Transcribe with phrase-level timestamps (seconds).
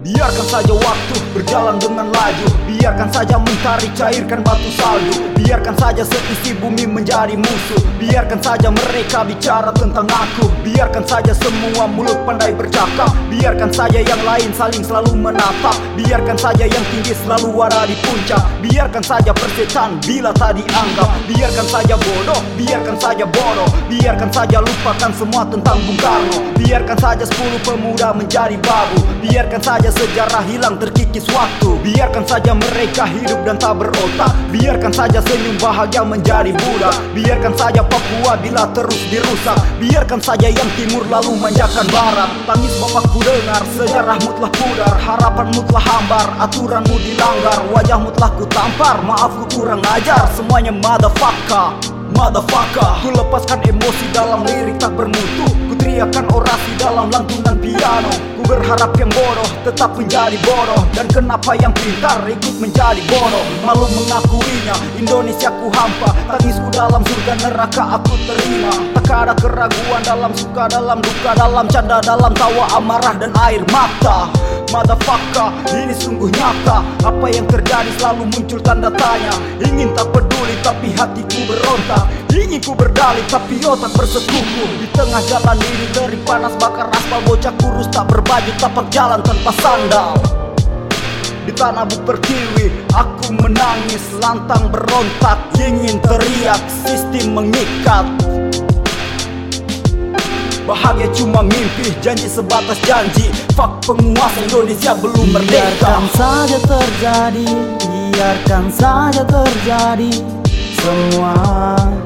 [0.00, 6.56] Biarkan saja waktu berjalan dengan laju Biarkan saja mentari cairkan batu salju Biarkan saja seisi
[6.56, 13.12] bumi menjadi musuh Biarkan saja mereka bicara tentang aku Biarkan saja semua mulut pandai bercakap
[13.28, 18.40] Biarkan saja yang lain saling selalu menatap Biarkan saja yang tinggi selalu ada di puncak
[18.64, 25.12] Biarkan saja persetan bila tak dianggap Biarkan saja bodoh, biarkan saja bodoh Biarkan saja lupakan
[25.12, 31.26] semua tentang Bung Karno Biarkan saja sepuluh pemuda menjadi babu Biarkan saja sejarah hilang terkikis
[31.34, 31.76] waktu.
[31.82, 34.32] Biarkan saja mereka hidup dan tak berotak.
[34.54, 36.96] Biarkan saja senyum bahagia menjadi budak.
[37.12, 39.58] Biarkan saja Papua bila terus dirusak.
[39.82, 42.30] Biarkan saja yang timur lalu manjakan barat.
[42.46, 44.94] Tangis bapakku dengar sejarahmu telah pudar.
[44.96, 47.58] Harapanmu telah hambar, aturanmu dilanggar.
[47.74, 50.24] Wajahmu telah ku tampar, maaf ku kurang ajar.
[50.32, 51.74] Semuanya motherfucker
[52.10, 52.90] Motherfucker.
[53.06, 58.12] Ku lepaskan emosi dalam lirik tak bermutu teriakan orasi dalam lantunan piano.
[58.36, 60.84] Ku berharap yang bodoh tetap menjadi bodoh.
[60.92, 63.44] Dan kenapa yang pintar ikut menjadi bodoh?
[63.64, 66.12] Malu mengakuinya Indonesia ku hampa.
[66.28, 68.72] Tangisku dalam surga neraka aku terima.
[69.00, 74.28] Tak ada keraguan dalam suka dalam duka Dalam canda dalam tawa amarah dan air mata.
[74.70, 76.78] Motherfucker, ini sungguh nyata.
[77.02, 79.34] Apa yang terjadi selalu muncul tanda tanya.
[79.58, 82.06] Ingin tak peduli tapi hatiku berontak
[82.50, 87.54] Ingin ku berdalih tapi otak bersekuku Di tengah jalan ini dari panas bakar aspal Bocah
[87.62, 90.18] kurus tak berbaju tapak jalan tanpa sandal.
[91.46, 98.02] Di tanah buk pertiwi Aku menangis lantang berontak Ingin teriak sistem mengikat.
[100.66, 103.30] Bahagia cuma mimpi, janji sebatas janji.
[103.54, 105.86] Fuck penguasa Indonesia belum merdeka.
[105.86, 107.46] Biarkan saja terjadi,
[108.10, 110.10] biarkan saja terjadi
[110.78, 111.99] Semua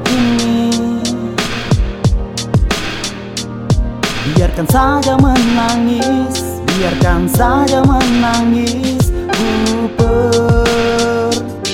[4.35, 9.87] Biarkan saja menangis, biarkan saja menangis Ku
[11.31, 11.71] pertiwi.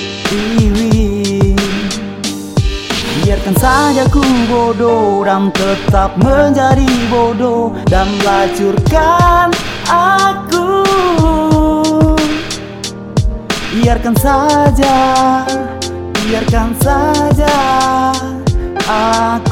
[3.26, 9.50] Biarkan saja ku bodoh dan tetap menjadi bodoh Dan lacurkan
[9.90, 10.86] aku.
[13.74, 15.42] Biarkan saja,
[16.14, 17.58] biarkan saja
[18.86, 19.51] aku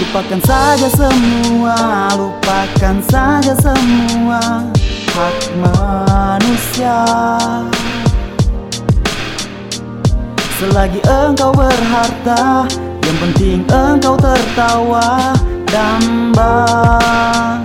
[0.00, 1.76] Lupakan saja semua,
[2.16, 4.64] lupakan saja semua
[5.12, 7.04] Hak manusia.
[10.56, 12.64] Selagi engkau berharta
[13.04, 15.36] Yang penting engkau tertawa
[15.68, 17.60] Dan bahagia